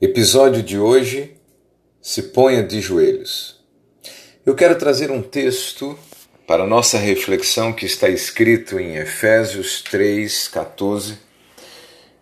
Episódio 0.00 0.60
de 0.60 0.76
hoje: 0.76 1.36
Se 2.02 2.24
ponha 2.24 2.64
de 2.64 2.80
joelhos. 2.80 3.60
Eu 4.44 4.56
quero 4.56 4.76
trazer 4.76 5.08
um 5.12 5.22
texto 5.22 5.96
para 6.48 6.66
nossa 6.66 6.98
reflexão 6.98 7.72
que 7.72 7.86
está 7.86 8.08
escrito 8.08 8.78
em 8.78 8.96
Efésios 8.96 9.84
3:14, 9.88 11.14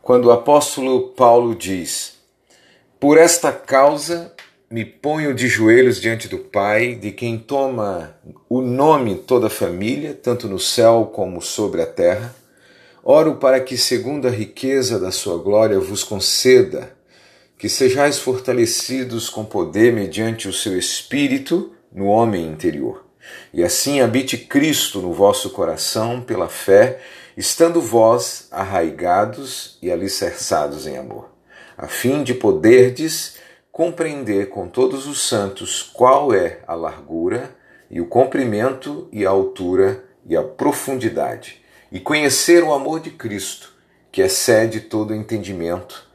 quando 0.02 0.26
o 0.26 0.30
apóstolo 0.30 1.14
Paulo 1.16 1.54
diz: 1.54 2.18
Por 3.00 3.16
esta 3.16 3.50
causa 3.50 4.34
me 4.70 4.84
ponho 4.84 5.32
de 5.34 5.48
joelhos 5.48 5.98
diante 5.98 6.28
do 6.28 6.38
Pai, 6.38 6.94
de 6.94 7.10
quem 7.10 7.38
toma 7.38 8.14
o 8.50 8.60
nome 8.60 9.16
toda 9.16 9.46
a 9.46 9.50
família, 9.50 10.12
tanto 10.12 10.46
no 10.46 10.58
céu 10.58 11.10
como 11.12 11.40
sobre 11.40 11.80
a 11.80 11.86
terra. 11.86 12.36
Oro 13.02 13.36
para 13.36 13.58
que, 13.60 13.78
segundo 13.78 14.28
a 14.28 14.30
riqueza 14.30 15.00
da 15.00 15.10
sua 15.10 15.42
glória, 15.42 15.80
vos 15.80 16.04
conceda 16.04 17.00
que 17.62 17.68
sejais 17.68 18.18
fortalecidos 18.18 19.30
com 19.30 19.44
poder 19.44 19.92
mediante 19.92 20.48
o 20.48 20.52
seu 20.52 20.76
espírito 20.76 21.72
no 21.92 22.06
homem 22.06 22.44
interior. 22.48 23.04
E 23.54 23.62
assim 23.62 24.00
habite 24.00 24.36
Cristo 24.36 25.00
no 25.00 25.12
vosso 25.12 25.48
coração 25.50 26.20
pela 26.20 26.48
fé, 26.48 27.00
estando 27.36 27.80
vós 27.80 28.48
arraigados 28.50 29.78
e 29.80 29.92
alicerçados 29.92 30.88
em 30.88 30.96
amor, 30.96 31.28
a 31.78 31.86
fim 31.86 32.24
de 32.24 32.34
poderdes 32.34 33.36
compreender 33.70 34.48
com 34.48 34.66
todos 34.66 35.06
os 35.06 35.22
santos 35.28 35.84
qual 35.84 36.34
é 36.34 36.58
a 36.66 36.74
largura 36.74 37.54
e 37.88 38.00
o 38.00 38.06
comprimento 38.06 39.08
e 39.12 39.24
a 39.24 39.30
altura 39.30 40.02
e 40.26 40.36
a 40.36 40.42
profundidade, 40.42 41.62
e 41.92 42.00
conhecer 42.00 42.64
o 42.64 42.72
amor 42.72 42.98
de 42.98 43.12
Cristo, 43.12 43.72
que 44.10 44.20
excede 44.20 44.80
todo 44.80 45.14
entendimento 45.14 46.10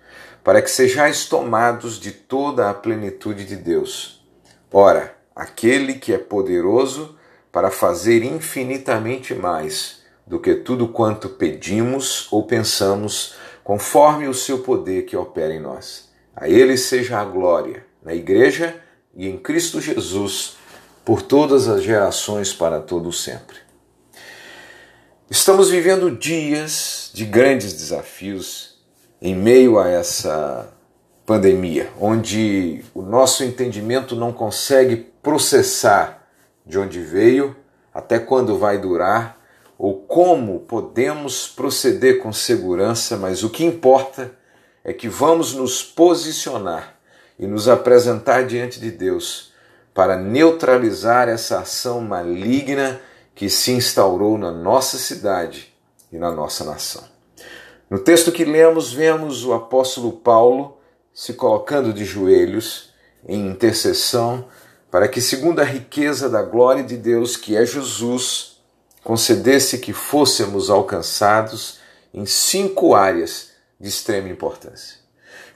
para 0.48 0.62
que 0.62 0.72
sejais 0.72 1.26
tomados 1.26 2.00
de 2.00 2.10
toda 2.10 2.70
a 2.70 2.74
plenitude 2.74 3.44
de 3.44 3.58
Deus. 3.58 4.26
Ora, 4.72 5.14
aquele 5.36 5.96
que 5.96 6.14
é 6.14 6.18
poderoso 6.18 7.18
para 7.52 7.70
fazer 7.70 8.24
infinitamente 8.24 9.36
mais 9.36 10.04
do 10.26 10.40
que 10.40 10.56
tudo 10.56 10.88
quanto 10.88 11.28
pedimos 11.28 12.30
ou 12.32 12.44
pensamos, 12.44 13.36
conforme 13.62 14.26
o 14.26 14.34
seu 14.34 14.60
poder 14.60 15.02
que 15.02 15.18
opera 15.18 15.54
em 15.54 15.60
nós. 15.60 16.10
A 16.34 16.48
ele 16.48 16.78
seja 16.78 17.20
a 17.20 17.26
glória 17.26 17.86
na 18.02 18.16
igreja 18.16 18.82
e 19.14 19.28
em 19.28 19.38
Cristo 19.38 19.82
Jesus 19.82 20.56
por 21.04 21.22
todas 21.22 21.68
as 21.68 21.84
gerações 21.84 22.54
para 22.54 22.80
todo 22.80 23.12
sempre. 23.12 23.58
Estamos 25.30 25.70
vivendo 25.70 26.10
dias 26.10 27.12
de 27.14 27.26
grandes 27.26 27.74
desafios 27.74 28.67
em 29.22 29.36
meio 29.36 29.80
a 29.80 29.90
essa 29.90 30.70
pandemia, 31.26 31.90
onde 32.00 32.84
o 32.94 33.02
nosso 33.02 33.44
entendimento 33.44 34.16
não 34.16 34.32
consegue 34.32 34.96
processar 35.22 36.28
de 36.66 36.78
onde 36.78 37.02
veio, 37.02 37.56
até 37.94 38.20
quando 38.20 38.58
vai 38.58 38.78
durar 38.78 39.38
ou 39.78 40.02
como 40.02 40.62
podemos 40.62 41.48
proceder 41.48 42.20
com 42.20 42.32
segurança, 42.34 43.18
mas 43.18 43.44
o 43.44 43.50
que 43.50 43.66
importa 43.66 44.32
é 44.84 44.94
que 44.94 45.10
vamos 45.10 45.54
nos 45.54 45.84
posicionar 45.84 46.96
e 47.38 47.46
nos 47.46 47.68
apresentar 47.68 48.46
diante 48.46 48.80
de 48.80 48.90
Deus 48.90 49.52
para 49.94 50.16
neutralizar 50.16 51.28
essa 51.28 51.60
ação 51.60 52.02
maligna 52.02 53.02
que 53.36 53.50
se 53.50 53.72
instaurou 53.72 54.38
na 54.38 54.52
nossa 54.52 54.98
cidade 54.98 55.74
e 56.12 56.18
na 56.18 56.32
nossa 56.32 56.64
nação. 56.64 57.17
No 57.90 58.00
texto 58.00 58.34
que 58.34 58.44
lemos, 58.44 58.92
vemos 58.92 59.46
o 59.46 59.54
apóstolo 59.54 60.12
Paulo 60.12 60.78
se 61.14 61.34
colocando 61.34 61.94
de 61.94 62.04
joelhos 62.04 62.90
em 63.26 63.48
intercessão 63.48 64.46
para 64.92 65.08
que, 65.08 65.22
segundo 65.22 65.62
a 65.62 65.64
riqueza 65.64 66.30
da 66.30 66.42
glória 66.44 66.84
de 66.84 66.98
Deus, 66.98 67.38
que 67.38 67.56
é 67.56 67.66
Jesus, 67.66 68.58
concedesse 69.06 69.78
que 69.78 69.94
fôssemos 69.94 70.70
alcançados 70.70 71.80
em 72.14 72.26
cinco 72.26 72.94
áreas 72.94 73.52
de 73.80 73.88
extrema 73.88 74.28
importância. 74.28 74.98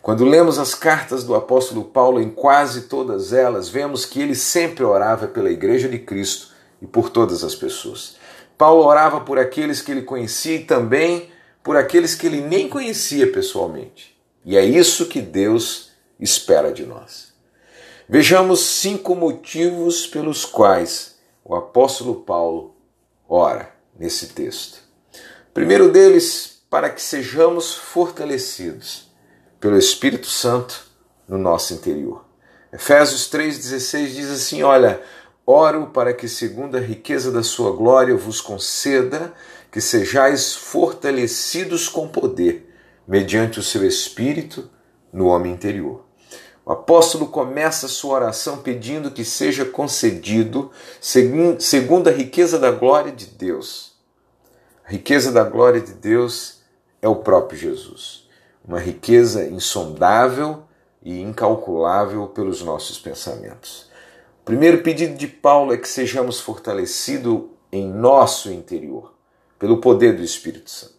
Quando 0.02 0.24
lemos 0.24 0.58
as 0.58 0.74
cartas 0.74 1.26
do 1.26 1.36
apóstolo 1.36 1.84
Paulo, 1.84 2.22
em 2.22 2.30
quase 2.30 2.84
todas 2.84 3.34
elas, 3.34 3.68
vemos 3.68 4.06
que 4.06 4.22
ele 4.22 4.36
sempre 4.36 4.86
orava 4.86 5.28
pela 5.28 5.52
igreja 5.52 5.90
de 5.90 6.00
Cristo 6.00 6.48
e 6.82 6.88
por 6.88 7.10
todas 7.10 7.44
as 7.44 7.56
pessoas. 7.56 8.16
Paulo 8.58 8.86
orava 8.86 9.20
por 9.20 9.38
aqueles 9.38 9.82
que 9.82 9.92
ele 9.92 10.04
conhecia 10.04 10.56
e 10.56 10.64
também 10.64 11.30
por 11.64 11.78
aqueles 11.78 12.16
que 12.16 12.26
ele 12.26 12.42
nem 12.42 12.68
conhecia 12.68 13.32
pessoalmente. 13.32 14.18
E 14.44 14.58
é 14.58 14.64
isso 14.64 15.08
que 15.08 15.22
Deus 15.22 15.92
espera 16.20 16.72
de 16.72 16.86
nós. 16.86 17.32
Vejamos 18.08 18.60
cinco 18.60 19.16
motivos 19.16 20.06
pelos 20.08 20.44
quais 20.44 21.16
o 21.44 21.56
apóstolo 21.56 22.16
Paulo 22.22 22.76
ora 23.28 23.74
nesse 23.98 24.28
texto. 24.28 24.80
primeiro 25.54 25.92
deles, 25.92 26.62
para 26.70 26.90
que 26.90 27.02
sejamos 27.02 27.76
fortalecidos 27.76 29.12
pelo 29.60 29.78
Espírito 29.78 30.28
Santo 30.28 30.86
no 31.28 31.38
nosso 31.38 31.74
interior. 31.74 32.26
Efésios 32.72 33.30
3,16 33.30 34.08
diz 34.08 34.30
assim: 34.30 34.64
Olha, 34.64 35.02
oro 35.46 35.88
para 35.88 36.14
que, 36.14 36.28
segundo 36.28 36.78
a 36.78 36.80
riqueza 36.80 37.32
da 37.32 37.44
sua 37.44 37.72
glória, 37.72 38.16
vos 38.16 38.40
conceda 38.40 39.34
que 39.72 39.80
sejais 39.80 40.54
fortalecidos 40.54 41.88
com 41.88 42.06
poder, 42.08 42.70
mediante 43.08 43.58
o 43.58 43.64
seu 43.64 43.88
espírito 43.88 44.70
no 45.14 45.28
homem 45.28 45.54
interior. 45.54 46.04
O 46.66 46.74
apóstolo 46.74 47.28
começa 47.28 47.88
sua 47.88 48.16
oração 48.16 48.58
pedindo 48.58 49.10
que 49.10 49.24
seja 49.24 49.66
concedido 49.66 50.72
segundo 51.00 52.10
a 52.10 52.12
riqueza 52.12 52.60
da 52.60 52.70
glória 52.70 53.12
de 53.12 53.26
Deus. 53.26 53.94
A 54.86 54.92
riqueza 54.92 55.32
da 55.32 55.44
glória 55.44 55.80
de 55.80 55.94
Deus 55.94 56.62
é 57.02 57.08
o 57.08 57.16
próprio 57.16 57.58
Jesus, 57.58 58.30
uma 58.64 58.80
riqueza 58.80 59.46
insondável 59.46 60.64
e 61.02 61.20
incalculável 61.20 62.28
pelos 62.28 62.62
nossos 62.62 63.00
pensamentos. 63.00 63.90
O 64.42 64.46
primeiro 64.46 64.84
pedido 64.84 65.16
de 65.16 65.28
Paulo 65.28 65.74
é 65.74 65.78
que 65.78 65.88
sejamos 65.88 66.40
fortalecidos 66.40 67.44
em 67.72 67.88
nosso 67.88 68.52
interior 68.52 69.21
pelo 69.62 69.78
poder 69.78 70.18
do 70.18 70.24
Espírito 70.24 70.72
Santo. 70.72 70.96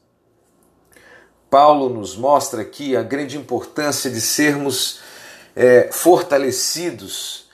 Paulo 1.51 1.89
nos 1.89 2.17
mostra 2.17 2.63
aqui 2.63 2.95
a 2.95 3.03
grande 3.03 3.37
importância 3.37 4.09
de 4.09 4.21
sermos 4.21 5.01
é, 5.57 5.91
fortalecidos 5.91 7.51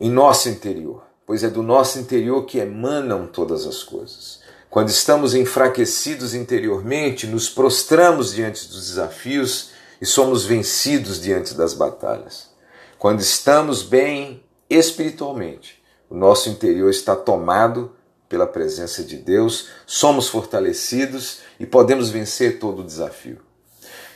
em 0.00 0.10
nosso 0.10 0.48
interior, 0.48 1.04
pois 1.24 1.44
é 1.44 1.48
do 1.48 1.62
nosso 1.62 2.00
interior 2.00 2.44
que 2.44 2.58
emanam 2.58 3.28
todas 3.28 3.68
as 3.68 3.84
coisas. 3.84 4.40
Quando 4.68 4.88
estamos 4.88 5.32
enfraquecidos 5.32 6.34
interiormente, 6.34 7.28
nos 7.28 7.48
prostramos 7.48 8.34
diante 8.34 8.66
dos 8.66 8.88
desafios 8.88 9.70
e 10.00 10.06
somos 10.06 10.44
vencidos 10.44 11.20
diante 11.20 11.54
das 11.54 11.72
batalhas. 11.72 12.50
Quando 12.98 13.20
estamos 13.20 13.84
bem 13.84 14.42
espiritualmente, 14.68 15.80
o 16.10 16.16
nosso 16.16 16.48
interior 16.48 16.90
está 16.90 17.14
tomado 17.14 17.92
pela 18.28 18.46
presença 18.46 19.02
de 19.02 19.16
Deus, 19.16 19.68
somos 19.86 20.28
fortalecidos 20.28 21.38
e 21.58 21.66
podemos 21.66 22.10
vencer 22.10 22.58
todo 22.58 22.80
o 22.80 22.86
desafio. 22.86 23.38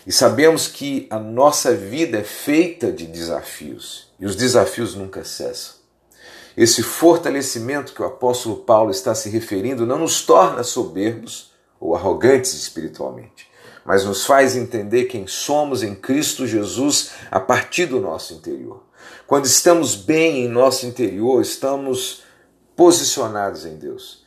E 0.07 0.13
sabemos 0.13 0.67
que 0.67 1.07
a 1.11 1.19
nossa 1.19 1.75
vida 1.75 2.19
é 2.19 2.25
feita 2.25 2.91
de 2.91 3.07
desafios 3.07 4.09
e 4.19 4.27
os 4.27 4.35
desafios 4.37 4.95
nunca 4.95 5.25
cessam. 5.25 5.75
Esse 6.57 6.83
fortalecimento 6.83 7.95
que 7.95 8.03
o 8.03 8.07
apóstolo 8.07 8.57
Paulo 8.57 8.91
está 8.91 9.15
se 9.15 9.31
referindo 9.31 9.87
não 9.87 9.99
nos 9.99 10.23
torna 10.23 10.63
soberbos 10.63 11.51
ou 11.81 11.97
arrogantes 11.97 12.53
espiritualmente, 12.53 13.49
mas 13.85 14.05
nos 14.05 14.27
faz 14.27 14.55
entender 14.55 15.05
quem 15.05 15.27
somos 15.27 15.83
em 15.83 15.95
Cristo 15.95 16.47
Jesus 16.47 17.13
a 17.31 17.41
partir 17.41 17.87
do 17.87 18.01
nosso 18.01 18.35
interior. 18.35 18.83
Quando 19.27 19.47
estamos 19.47 19.95
bem 19.95 20.45
em 20.45 20.49
nosso 20.49 20.85
interior, 20.85 21.41
estamos 21.41 22.23
posicionados 22.77 23.65
em 23.65 23.77
Deus. 23.77 24.25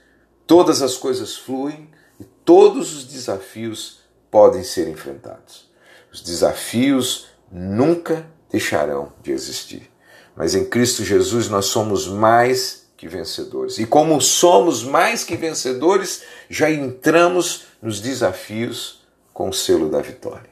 Todas 0.47 0.81
as 0.81 0.95
coisas 0.95 1.35
fluem 1.35 1.89
e 2.19 2.23
todos 2.23 2.95
os 2.95 3.05
desafios 3.05 3.99
podem 4.29 4.63
ser 4.63 4.87
enfrentados. 4.87 5.69
Os 6.11 6.21
desafios 6.21 7.27
nunca 7.51 8.29
deixarão 8.49 9.11
de 9.21 9.31
existir. 9.31 9.91
Mas 10.35 10.53
em 10.53 10.65
Cristo 10.65 11.03
Jesus 11.03 11.47
nós 11.47 11.65
somos 11.65 12.07
mais 12.07 12.85
que 12.97 13.07
vencedores. 13.07 13.77
E 13.77 13.85
como 13.85 14.19
somos 14.21 14.83
mais 14.83 15.23
que 15.23 15.35
vencedores, 15.35 16.23
já 16.49 16.69
entramos 16.69 17.63
nos 17.81 17.99
desafios 17.99 19.05
com 19.33 19.49
o 19.49 19.53
selo 19.53 19.89
da 19.89 20.01
vitória. 20.01 20.49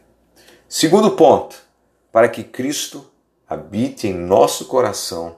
Segundo 0.68 1.12
ponto, 1.12 1.56
para 2.12 2.28
que 2.28 2.44
Cristo 2.44 3.06
habite 3.48 4.08
em 4.08 4.14
nosso 4.14 4.66
coração 4.66 5.38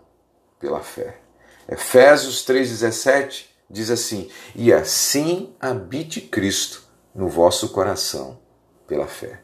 pela 0.60 0.82
fé. 0.82 1.20
Efésios 1.68 2.46
3,17 2.46 3.46
diz 3.70 3.90
assim: 3.90 4.30
E 4.56 4.72
assim 4.72 5.54
habite 5.60 6.22
Cristo 6.22 6.84
no 7.14 7.28
vosso 7.28 7.70
coração 7.70 8.40
pela 8.88 9.08
fé. 9.08 9.42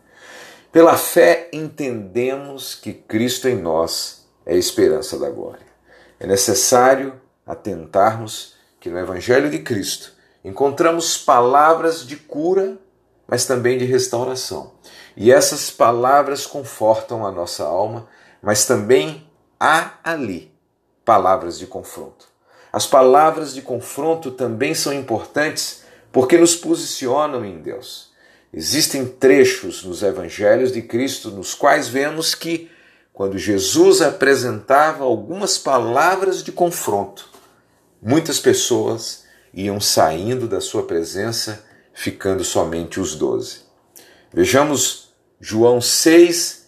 Pela 0.71 0.95
fé 0.95 1.49
entendemos 1.51 2.75
que 2.75 2.93
Cristo 2.93 3.47
em 3.47 3.55
nós 3.55 4.25
é 4.45 4.53
a 4.53 4.57
esperança 4.57 5.17
da 5.17 5.29
glória. 5.29 5.65
É 6.19 6.27
necessário 6.27 7.19
atentarmos 7.45 8.55
que 8.79 8.89
no 8.89 8.99
Evangelho 8.99 9.49
de 9.49 9.59
Cristo 9.59 10.13
encontramos 10.45 11.17
palavras 11.17 12.05
de 12.05 12.15
cura, 12.15 12.77
mas 13.27 13.45
também 13.45 13.77
de 13.77 13.85
restauração. 13.85 14.73
E 15.17 15.31
essas 15.31 15.69
palavras 15.69 16.45
confortam 16.45 17.25
a 17.25 17.31
nossa 17.31 17.63
alma, 17.63 18.07
mas 18.41 18.65
também 18.65 19.27
há 19.59 19.93
ali 20.03 20.50
palavras 21.05 21.57
de 21.57 21.67
confronto. 21.67 22.27
As 22.71 22.87
palavras 22.87 23.53
de 23.53 23.61
confronto 23.61 24.31
também 24.31 24.73
são 24.73 24.93
importantes 24.93 25.83
porque 26.11 26.37
nos 26.37 26.55
posicionam 26.55 27.45
em 27.45 27.61
Deus. 27.61 28.11
Existem 28.53 29.05
trechos 29.05 29.83
nos 29.83 30.03
evangelhos 30.03 30.71
de 30.71 30.81
Cristo 30.81 31.31
nos 31.31 31.53
quais 31.53 31.87
vemos 31.87 32.35
que, 32.35 32.69
quando 33.13 33.37
Jesus 33.37 34.01
apresentava 34.01 35.03
algumas 35.03 35.57
palavras 35.57 36.43
de 36.43 36.51
confronto, 36.51 37.29
muitas 38.01 38.39
pessoas 38.39 39.23
iam 39.53 39.79
saindo 39.79 40.47
da 40.47 40.59
sua 40.61 40.83
presença, 40.83 41.63
ficando 41.93 42.43
somente 42.43 42.99
os 42.99 43.15
doze. 43.15 43.61
Vejamos 44.33 45.13
João 45.39 45.81
6, 45.81 46.67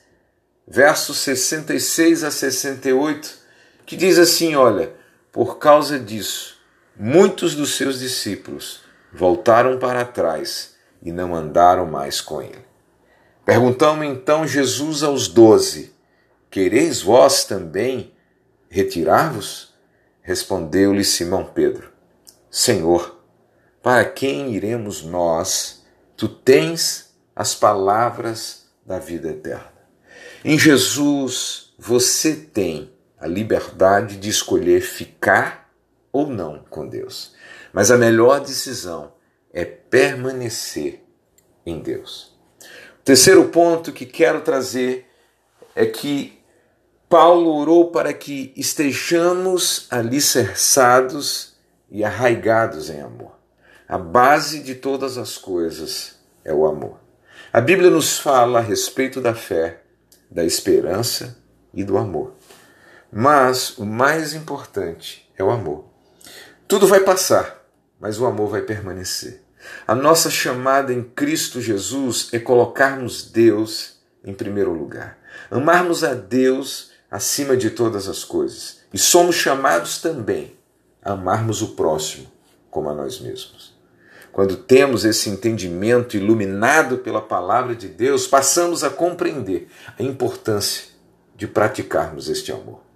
versos 0.68 1.18
66 1.19 2.24
a 2.24 2.31
68, 2.31 3.43
que 3.85 3.95
diz 3.95 4.18
assim: 4.18 4.56
Olha, 4.56 4.94
por 5.31 5.57
causa 5.57 6.00
disso, 6.00 6.57
muitos 6.95 7.56
dos 7.56 7.75
seus 7.75 8.00
discípulos 8.00 8.81
voltaram 9.12 9.77
para 9.77 10.06
trás 10.06 10.75
e 11.01 11.12
não 11.12 11.35
andaram 11.35 11.85
mais 11.85 12.21
com 12.21 12.41
ele. 12.41 12.65
Perguntou 13.45 14.03
então 14.03 14.47
Jesus 14.47 15.03
aos 15.03 15.27
doze: 15.27 15.94
Quereis 16.50 17.01
vós 17.01 17.45
também 17.45 18.13
retirar-vos? 18.69 19.74
Respondeu-lhe 20.21 21.03
Simão 21.03 21.45
Pedro: 21.45 21.91
Senhor, 22.50 23.19
para 23.81 24.06
quem 24.06 24.53
iremos 24.53 25.03
nós? 25.03 25.83
Tu 26.15 26.29
tens 26.29 27.13
as 27.36 27.53
palavras 27.56 28.68
da 28.86 29.00
vida 29.00 29.29
eterna. 29.29 29.74
Em 30.45 30.57
Jesus 30.57 31.74
você 31.77 32.36
tem 32.36 32.91
a 33.24 33.28
liberdade 33.28 34.18
de 34.18 34.30
escolher 34.30 34.81
ficar 34.81 35.72
ou 36.12 36.28
não 36.28 36.60
com 36.70 36.86
Deus. 36.86 37.34
Mas 37.72 37.90
a 37.90 37.98
melhor 37.98 38.42
decisão 38.42 39.14
é 39.54 39.64
permanecer 39.64 41.02
em 41.66 41.80
Deus. 41.80 42.38
O 43.00 43.04
terceiro 43.06 43.46
ponto 43.46 43.94
que 43.94 44.06
quero 44.06 44.42
trazer 44.42 45.08
é 45.74 45.86
que 45.86 46.38
Paulo 47.08 47.56
orou 47.56 47.92
para 47.92 48.14
que 48.14 48.52
estejamos 48.58 49.88
alicerçados 49.90 51.56
e 51.90 52.04
arraigados 52.04 52.90
em 52.90 53.00
amor. 53.00 53.40
A 53.88 53.98
base 53.98 54.60
de 54.60 54.75
todas 54.75 55.18
as 55.18 55.38
coisas 55.38 56.20
é 56.44 56.54
o 56.54 56.66
amor. 56.66 57.00
A 57.54 57.62
Bíblia 57.62 57.90
nos 57.90 58.20
fala 58.20 58.60
a 58.60 58.62
respeito 58.62 59.22
da 59.22 59.34
fé, 59.34 59.81
da 60.30 60.44
esperança 60.44 61.42
e 61.74 61.86
do 61.86 61.98
amor. 61.98 62.34
Mas 63.15 63.77
o 63.77 63.86
mais 63.86 64.33
importante 64.33 65.30
é 65.38 65.44
o 65.44 65.51
amor. 65.51 65.86
Tudo 66.68 66.88
vai 66.88 67.01
passar, 67.01 67.63
mas 68.00 68.19
o 68.19 68.25
amor 68.25 68.50
vai 68.50 68.63
permanecer. 68.63 69.44
A 69.86 69.94
nossa 69.94 70.31
chamada 70.31 70.92
em 70.92 71.04
Cristo 71.04 71.62
Jesus 71.62 72.30
é 72.33 72.39
colocarmos 72.39 73.30
Deus 73.30 74.01
em 74.25 74.33
primeiro 74.33 74.74
lugar, 74.74 75.19
amarmos 75.51 76.04
a 76.04 76.15
Deus 76.15 76.92
acima 77.12 77.56
de 77.56 77.69
todas 77.69 78.07
as 78.07 78.24
coisas. 78.24 78.80
E 78.92 78.98
somos 78.98 79.36
chamados 79.36 80.00
também 80.00 80.57
a 81.04 81.12
amarmos 81.12 81.62
o 81.62 81.75
próximo 81.75 82.25
como 82.71 82.89
a 82.89 82.95
nós 82.95 83.19
mesmos. 83.19 83.77
Quando 84.31 84.57
temos 84.57 85.06
esse 85.06 85.30
entendimento 85.30 86.18
iluminado 86.18 86.98
pela 86.98 87.21
palavra 87.21 87.75
de 87.75 87.88
Deus, 87.88 88.25
passamos 88.25 88.83
a 88.83 88.89
compreender 88.89 89.68
a 90.00 90.01
importância 90.01 90.86
de 91.36 91.45
praticarmos 91.45 92.27
este 92.27 92.51
amor. 92.51 92.93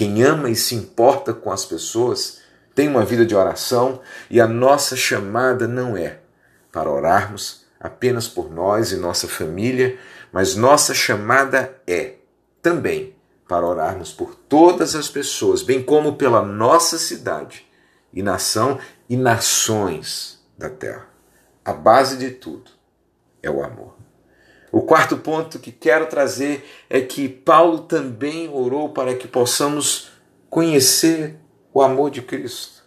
Quem 0.00 0.22
ama 0.22 0.48
e 0.48 0.56
se 0.56 0.74
importa 0.74 1.34
com 1.34 1.52
as 1.52 1.66
pessoas 1.66 2.40
tem 2.74 2.88
uma 2.88 3.04
vida 3.04 3.26
de 3.26 3.36
oração 3.36 4.00
e 4.30 4.40
a 4.40 4.46
nossa 4.46 4.96
chamada 4.96 5.68
não 5.68 5.94
é 5.94 6.20
para 6.72 6.90
orarmos 6.90 7.66
apenas 7.78 8.26
por 8.26 8.50
nós 8.50 8.92
e 8.92 8.96
nossa 8.96 9.28
família, 9.28 9.98
mas 10.32 10.56
nossa 10.56 10.94
chamada 10.94 11.78
é 11.86 12.14
também 12.62 13.14
para 13.46 13.66
orarmos 13.66 14.10
por 14.10 14.34
todas 14.34 14.94
as 14.94 15.10
pessoas, 15.10 15.62
bem 15.62 15.82
como 15.82 16.16
pela 16.16 16.40
nossa 16.40 16.96
cidade 16.96 17.66
e 18.10 18.22
nação 18.22 18.78
e 19.06 19.18
nações 19.18 20.42
da 20.56 20.70
terra. 20.70 21.06
A 21.62 21.74
base 21.74 22.16
de 22.16 22.30
tudo 22.30 22.70
é 23.42 23.50
o 23.50 23.62
amor. 23.62 23.99
O 24.72 24.82
quarto 24.82 25.16
ponto 25.16 25.58
que 25.58 25.72
quero 25.72 26.06
trazer 26.06 26.64
é 26.88 27.00
que 27.00 27.28
Paulo 27.28 27.80
também 27.80 28.48
orou 28.48 28.90
para 28.90 29.14
que 29.14 29.26
possamos 29.26 30.10
conhecer 30.48 31.36
o 31.74 31.82
amor 31.82 32.10
de 32.10 32.22
Cristo. 32.22 32.82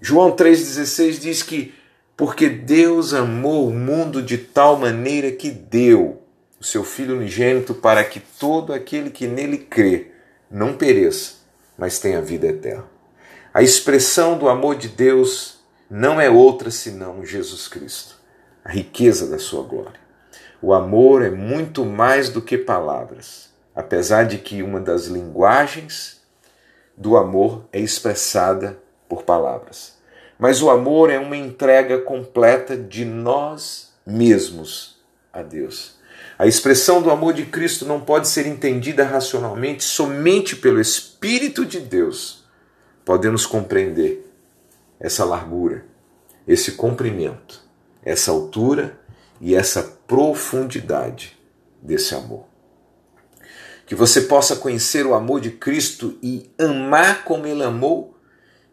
João 0.00 0.32
3,16 0.34 1.18
diz 1.18 1.42
que 1.42 1.74
porque 2.16 2.48
Deus 2.48 3.12
amou 3.12 3.68
o 3.68 3.74
mundo 3.74 4.22
de 4.22 4.38
tal 4.38 4.78
maneira 4.78 5.30
que 5.30 5.50
deu 5.50 6.22
o 6.58 6.64
seu 6.64 6.82
Filho 6.82 7.16
unigênito 7.16 7.74
para 7.74 8.02
que 8.02 8.20
todo 8.20 8.72
aquele 8.72 9.10
que 9.10 9.26
nele 9.26 9.58
crê 9.58 10.12
não 10.50 10.74
pereça, 10.74 11.34
mas 11.76 11.98
tenha 11.98 12.22
vida 12.22 12.46
eterna. 12.46 12.86
A 13.52 13.62
expressão 13.62 14.38
do 14.38 14.48
amor 14.48 14.76
de 14.76 14.88
Deus 14.88 15.58
não 15.90 16.18
é 16.20 16.30
outra 16.30 16.70
senão 16.70 17.24
Jesus 17.24 17.68
Cristo, 17.68 18.16
a 18.64 18.70
riqueza 18.70 19.26
da 19.28 19.38
sua 19.38 19.62
glória. 19.62 20.05
O 20.66 20.74
amor 20.74 21.22
é 21.22 21.30
muito 21.30 21.84
mais 21.84 22.28
do 22.28 22.42
que 22.42 22.58
palavras, 22.58 23.50
apesar 23.72 24.24
de 24.24 24.36
que 24.36 24.64
uma 24.64 24.80
das 24.80 25.06
linguagens 25.06 26.20
do 26.96 27.16
amor 27.16 27.68
é 27.72 27.78
expressada 27.78 28.76
por 29.08 29.22
palavras. 29.22 29.96
Mas 30.36 30.60
o 30.60 30.68
amor 30.68 31.08
é 31.08 31.20
uma 31.20 31.36
entrega 31.36 31.98
completa 31.98 32.76
de 32.76 33.04
nós 33.04 33.92
mesmos 34.04 34.98
a 35.32 35.40
Deus. 35.40 36.00
A 36.36 36.48
expressão 36.48 37.00
do 37.00 37.12
amor 37.12 37.32
de 37.32 37.46
Cristo 37.46 37.86
não 37.86 38.00
pode 38.00 38.26
ser 38.26 38.44
entendida 38.44 39.04
racionalmente 39.04 39.84
somente 39.84 40.56
pelo 40.56 40.80
Espírito 40.80 41.64
de 41.64 41.78
Deus. 41.78 42.44
Podemos 43.04 43.46
compreender 43.46 44.28
essa 44.98 45.24
largura, 45.24 45.84
esse 46.44 46.72
comprimento, 46.72 47.62
essa 48.02 48.32
altura 48.32 48.98
e 49.40 49.54
essa 49.54 49.95
profundidade 50.06 51.36
desse 51.80 52.14
amor. 52.14 52.46
Que 53.86 53.94
você 53.94 54.22
possa 54.22 54.56
conhecer 54.56 55.06
o 55.06 55.14
amor 55.14 55.40
de 55.40 55.50
Cristo 55.50 56.18
e 56.22 56.50
amar 56.58 57.24
como 57.24 57.46
Ele 57.46 57.62
amou, 57.62 58.18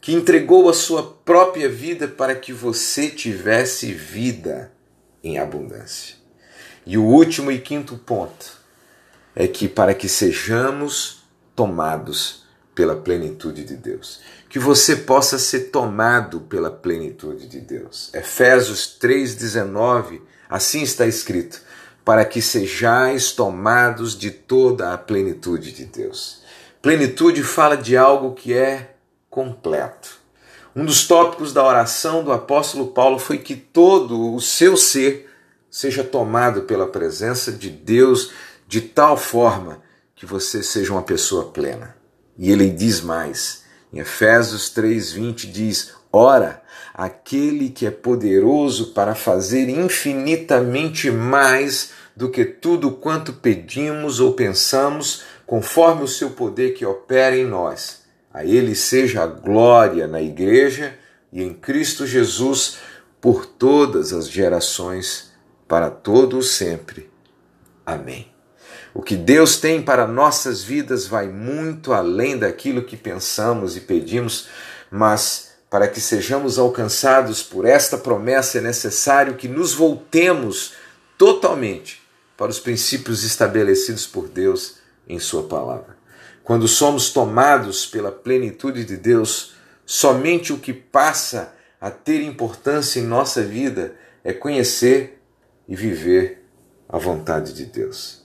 que 0.01 0.13
entregou 0.13 0.69
a 0.69 0.73
sua 0.73 1.03
própria 1.03 1.69
vida 1.69 2.07
para 2.07 2.35
que 2.35 2.51
você 2.51 3.09
tivesse 3.09 3.93
vida 3.93 4.71
em 5.23 5.37
abundância. 5.37 6.15
E 6.85 6.97
o 6.97 7.05
último 7.05 7.51
e 7.51 7.59
quinto 7.59 7.97
ponto 7.97 8.57
é 9.35 9.47
que 9.47 9.67
para 9.67 9.93
que 9.93 10.09
sejamos 10.09 11.23
tomados 11.55 12.43
pela 12.75 12.95
plenitude 12.95 13.63
de 13.63 13.75
Deus. 13.75 14.19
Que 14.49 14.59
você 14.59 14.95
possa 14.95 15.37
ser 15.39 15.71
tomado 15.71 16.41
pela 16.41 16.69
plenitude 16.69 17.47
de 17.47 17.59
Deus. 17.59 18.13
Efésios 18.13 18.97
3,19 18.99 20.21
Assim 20.50 20.81
está 20.81 21.05
escrito: 21.05 21.62
para 22.03 22.25
que 22.25 22.41
sejais 22.41 23.31
tomados 23.31 24.17
de 24.17 24.31
toda 24.31 24.93
a 24.93 24.97
plenitude 24.97 25.71
de 25.71 25.85
Deus. 25.85 26.41
Plenitude 26.81 27.43
fala 27.43 27.77
de 27.77 27.95
algo 27.95 28.33
que 28.33 28.53
é 28.53 28.95
completo. 29.29 30.21
Um 30.75 30.85
dos 30.85 31.07
tópicos 31.07 31.53
da 31.53 31.63
oração 31.65 32.23
do 32.23 32.31
apóstolo 32.31 32.88
Paulo 32.88 33.19
foi 33.19 33.38
que 33.38 33.55
todo 33.55 34.33
o 34.33 34.41
seu 34.41 34.75
ser 34.75 35.29
seja 35.69 36.03
tomado 36.03 36.63
pela 36.63 36.88
presença 36.88 37.51
de 37.51 37.69
Deus 37.69 38.31
de 38.67 38.81
tal 38.81 39.15
forma 39.15 39.81
que 40.15 40.25
você 40.25 40.62
seja 40.62 40.91
uma 40.91 41.03
pessoa 41.03 41.51
plena. 41.51 41.95
E 42.38 42.51
ele 42.51 42.69
diz 42.69 43.01
mais, 43.01 43.63
em 43.91 44.00
Efésios 44.00 44.69
3:20 44.73 45.51
diz: 45.51 45.93
Ora, 46.15 46.62
aquele 46.93 47.70
que 47.70 47.88
é 47.88 47.91
poderoso 47.91 48.93
para 48.93 49.15
fazer 49.15 49.67
infinitamente 49.67 51.10
mais 51.10 51.91
do 52.15 52.29
que 52.29 52.46
tudo 52.46 52.91
quanto 52.91 53.34
pedimos 53.34 54.20
ou 54.20 54.34
pensamos, 54.34 55.24
conforme 55.48 56.03
o 56.03 56.08
seu 56.08 56.29
poder 56.29 56.75
que 56.75 56.86
opera 56.86 57.36
em 57.36 57.48
nós. 57.48 58.03
A 58.32 58.46
ele 58.46 58.75
seja 58.75 59.24
a 59.24 59.25
glória 59.25 60.05
na 60.05 60.22
igreja 60.22 60.96
e 61.32 61.41
em 61.41 61.51
Cristo 61.51 62.05
Jesus 62.05 62.77
por 63.20 63.48
todas 63.48 64.13
as 64.13 64.29
gerações, 64.29 65.32
para 65.67 65.89
todo 65.89 66.38
o 66.38 66.43
sempre. 66.43 67.10
Amém. 67.84 68.32
O 68.93 69.01
que 69.01 69.15
Deus 69.15 69.58
tem 69.58 69.82
para 69.82 70.05
nossas 70.05 70.62
vidas 70.62 71.08
vai 71.08 71.27
muito 71.27 71.91
além 71.91 72.38
daquilo 72.38 72.84
que 72.84 72.96
pensamos 72.96 73.75
e 73.75 73.82
pedimos, 73.82 74.48
mas 74.91 75.52
para 75.74 75.88
que 75.88 76.00
sejamos 76.00 76.60
alcançados 76.60 77.42
por 77.42 77.65
esta 77.65 77.98
promessa 77.98 78.60
é 78.60 78.62
necessário 78.62 79.34
que 79.34 79.48
nos 79.48 79.74
voltemos 79.74 80.74
totalmente 81.18 82.00
para 82.38 82.51
os 82.51 82.60
princípios 82.60 83.24
estabelecidos 83.24 84.06
por 84.06 84.27
Deus 84.27 84.75
em 85.10 85.18
Sua 85.18 85.48
palavra. 85.48 85.98
Quando 86.44 86.68
somos 86.68 87.10
tomados 87.10 87.88
pela 87.88 88.12
plenitude 88.12 88.86
de 88.86 88.96
Deus, 88.96 89.56
somente 89.84 90.53
o 90.53 90.60
que 90.60 90.74
passa 90.74 91.56
a 91.82 91.89
ter 91.89 92.22
importância 92.22 93.00
em 93.00 93.03
nossa 93.08 93.42
vida 93.42 93.96
é 94.24 94.32
conhecer 94.32 95.24
e 95.68 95.75
viver 95.75 96.46
a 96.88 97.00
vontade 97.00 97.51
de 97.51 97.65
Deus. 97.65 98.24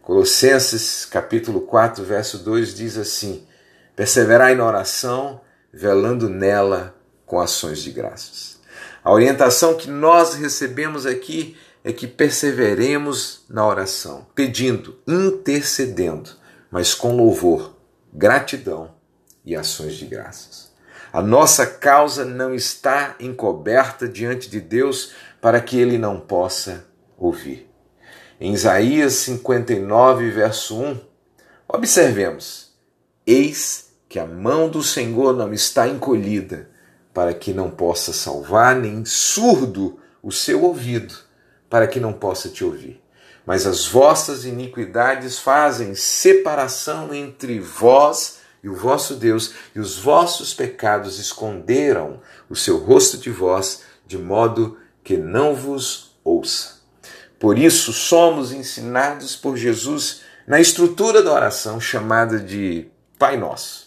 Colossenses 0.00 1.04
capítulo 1.04 1.60
4, 1.60 2.02
verso 2.02 2.38
2 2.38 2.74
diz 2.74 2.96
assim: 2.96 3.46
Perseverai 3.94 4.54
na 4.54 4.64
oração, 4.64 5.42
velando 5.72 6.28
nela 6.28 6.94
com 7.24 7.40
ações 7.40 7.82
de 7.82 7.90
graças. 7.90 8.58
A 9.02 9.12
orientação 9.12 9.76
que 9.76 9.88
nós 9.88 10.34
recebemos 10.34 11.06
aqui 11.06 11.56
é 11.84 11.92
que 11.92 12.06
perseveremos 12.06 13.44
na 13.48 13.66
oração, 13.66 14.26
pedindo, 14.34 14.98
intercedendo, 15.06 16.30
mas 16.70 16.94
com 16.94 17.16
louvor, 17.16 17.76
gratidão 18.12 18.94
e 19.44 19.54
ações 19.54 19.94
de 19.94 20.06
graças. 20.06 20.72
A 21.12 21.22
nossa 21.22 21.64
causa 21.64 22.24
não 22.24 22.54
está 22.54 23.14
encoberta 23.20 24.08
diante 24.08 24.50
de 24.50 24.60
Deus 24.60 25.12
para 25.40 25.60
que 25.60 25.78
ele 25.78 25.96
não 25.96 26.18
possa 26.18 26.84
ouvir. 27.16 27.70
Em 28.40 28.52
Isaías 28.52 29.14
59, 29.14 30.30
verso 30.30 30.78
1, 30.78 31.00
observemos: 31.68 32.76
Eis 33.26 33.85
que 34.08 34.18
a 34.18 34.26
mão 34.26 34.68
do 34.68 34.82
Senhor 34.82 35.34
não 35.34 35.52
está 35.52 35.88
encolhida 35.88 36.70
para 37.12 37.32
que 37.32 37.52
não 37.52 37.70
possa 37.70 38.12
salvar, 38.12 38.76
nem 38.76 39.04
surdo 39.04 39.98
o 40.22 40.30
seu 40.30 40.62
ouvido 40.62 41.14
para 41.68 41.86
que 41.86 41.98
não 41.98 42.12
possa 42.12 42.48
te 42.48 42.64
ouvir. 42.64 43.02
Mas 43.44 43.66
as 43.66 43.86
vossas 43.86 44.44
iniquidades 44.44 45.38
fazem 45.38 45.94
separação 45.94 47.14
entre 47.14 47.60
vós 47.60 48.38
e 48.62 48.68
o 48.68 48.74
vosso 48.74 49.14
Deus, 49.14 49.52
e 49.76 49.78
os 49.78 49.96
vossos 49.96 50.52
pecados 50.52 51.20
esconderam 51.20 52.20
o 52.50 52.56
seu 52.56 52.78
rosto 52.78 53.16
de 53.16 53.30
vós, 53.30 53.82
de 54.04 54.18
modo 54.18 54.76
que 55.04 55.16
não 55.16 55.54
vos 55.54 56.18
ouça. 56.24 56.80
Por 57.38 57.56
isso 57.58 57.92
somos 57.92 58.50
ensinados 58.50 59.36
por 59.36 59.56
Jesus 59.56 60.22
na 60.46 60.60
estrutura 60.60 61.22
da 61.22 61.32
oração 61.32 61.80
chamada 61.80 62.40
de 62.40 62.88
Pai 63.16 63.36
Nosso, 63.36 63.85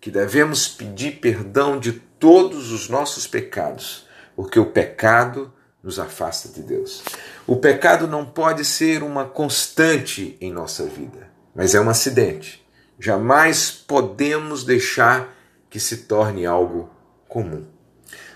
que 0.00 0.10
devemos 0.10 0.66
pedir 0.66 1.20
perdão 1.20 1.78
de 1.78 1.92
todos 1.92 2.72
os 2.72 2.88
nossos 2.88 3.26
pecados, 3.26 4.06
porque 4.34 4.58
o 4.58 4.66
pecado 4.66 5.52
nos 5.82 5.98
afasta 5.98 6.48
de 6.48 6.62
Deus. 6.62 7.02
O 7.46 7.56
pecado 7.56 8.06
não 8.06 8.24
pode 8.24 8.64
ser 8.64 9.02
uma 9.02 9.24
constante 9.24 10.36
em 10.40 10.52
nossa 10.52 10.84
vida, 10.86 11.28
mas 11.54 11.74
é 11.74 11.80
um 11.80 11.90
acidente. 11.90 12.66
Jamais 12.98 13.70
podemos 13.70 14.64
deixar 14.64 15.34
que 15.68 15.80
se 15.80 15.98
torne 15.98 16.46
algo 16.46 16.90
comum. 17.28 17.66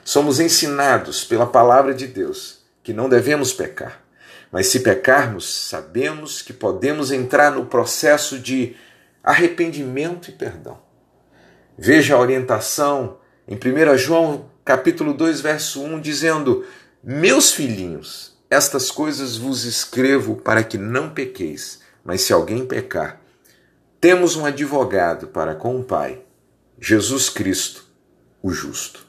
Somos 0.04 0.40
ensinados 0.40 1.24
pela 1.24 1.46
palavra 1.46 1.94
de 1.94 2.06
Deus 2.06 2.62
que 2.82 2.92
não 2.92 3.08
devemos 3.08 3.52
pecar, 3.52 4.02
mas 4.52 4.66
se 4.66 4.80
pecarmos, 4.80 5.68
sabemos 5.68 6.42
que 6.42 6.52
podemos 6.52 7.10
entrar 7.10 7.50
no 7.50 7.66
processo 7.66 8.38
de 8.38 8.76
arrependimento 9.22 10.28
e 10.28 10.32
perdão. 10.32 10.83
Veja 11.76 12.14
a 12.14 12.20
orientação 12.20 13.18
em 13.48 13.56
1 13.56 13.98
João 13.98 14.48
capítulo 14.64 15.12
2, 15.12 15.40
verso 15.40 15.82
1, 15.82 16.00
dizendo: 16.00 16.64
meus 17.02 17.52
filhinhos, 17.52 18.38
estas 18.48 18.90
coisas 18.90 19.36
vos 19.36 19.64
escrevo 19.64 20.36
para 20.36 20.62
que 20.62 20.78
não 20.78 21.10
pequeis, 21.10 21.80
mas 22.04 22.22
se 22.22 22.32
alguém 22.32 22.64
pecar, 22.64 23.20
temos 24.00 24.36
um 24.36 24.46
advogado 24.46 25.26
para 25.26 25.54
com 25.54 25.78
o 25.78 25.84
Pai, 25.84 26.22
Jesus 26.80 27.28
Cristo, 27.28 27.84
o 28.40 28.50
justo. 28.50 29.06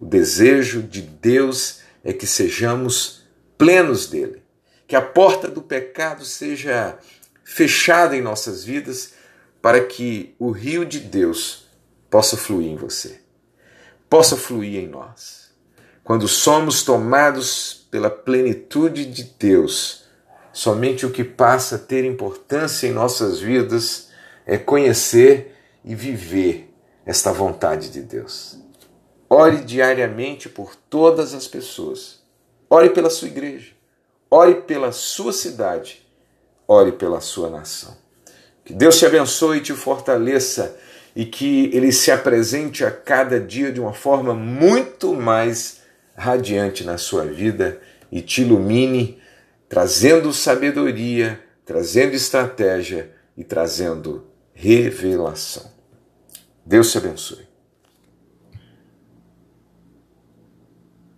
O 0.00 0.06
desejo 0.06 0.82
de 0.82 1.02
Deus 1.02 1.80
é 2.02 2.12
que 2.12 2.26
sejamos 2.26 3.26
plenos 3.58 4.06
dele, 4.08 4.42
que 4.88 4.96
a 4.96 5.02
porta 5.02 5.48
do 5.48 5.60
pecado 5.60 6.24
seja 6.24 6.98
fechada 7.44 8.16
em 8.16 8.22
nossas 8.22 8.64
vidas 8.64 9.12
para 9.60 9.84
que 9.84 10.34
o 10.38 10.50
rio 10.50 10.84
de 10.84 10.98
Deus 10.98 11.65
possa 12.10 12.36
fluir 12.36 12.68
em 12.68 12.76
você, 12.76 13.20
possa 14.08 14.36
fluir 14.36 14.82
em 14.82 14.88
nós. 14.88 15.50
Quando 16.04 16.28
somos 16.28 16.82
tomados 16.82 17.86
pela 17.90 18.08
plenitude 18.08 19.06
de 19.06 19.24
Deus, 19.24 20.04
somente 20.52 21.04
o 21.04 21.10
que 21.10 21.24
passa 21.24 21.76
a 21.76 21.78
ter 21.78 22.04
importância 22.04 22.86
em 22.86 22.92
nossas 22.92 23.40
vidas 23.40 24.08
é 24.46 24.56
conhecer 24.56 25.56
e 25.84 25.94
viver 25.94 26.72
esta 27.04 27.32
vontade 27.32 27.90
de 27.90 28.02
Deus. 28.02 28.58
Ore 29.28 29.62
diariamente 29.64 30.48
por 30.48 30.76
todas 30.76 31.34
as 31.34 31.48
pessoas. 31.48 32.20
Ore 32.70 32.90
pela 32.90 33.10
sua 33.10 33.28
igreja. 33.28 33.72
Ore 34.30 34.56
pela 34.62 34.92
sua 34.92 35.32
cidade. 35.32 36.06
Ore 36.68 36.92
pela 36.92 37.20
sua 37.20 37.50
nação. 37.50 37.96
Que 38.64 38.72
Deus 38.72 38.98
te 38.98 39.06
abençoe 39.06 39.58
e 39.58 39.62
te 39.62 39.72
fortaleça 39.72 40.76
e 41.16 41.24
que 41.24 41.70
Ele 41.72 41.90
se 41.90 42.10
apresente 42.10 42.84
a 42.84 42.90
cada 42.90 43.40
dia 43.40 43.72
de 43.72 43.80
uma 43.80 43.94
forma 43.94 44.34
muito 44.34 45.14
mais 45.14 45.80
radiante 46.14 46.84
na 46.84 46.98
sua 46.98 47.24
vida 47.24 47.80
e 48.12 48.20
te 48.20 48.42
ilumine, 48.42 49.18
trazendo 49.66 50.30
sabedoria, 50.34 51.40
trazendo 51.64 52.14
estratégia 52.14 53.10
e 53.34 53.42
trazendo 53.42 54.26
revelação. 54.52 55.70
Deus 56.64 56.92
te 56.92 56.98
abençoe. 56.98 57.45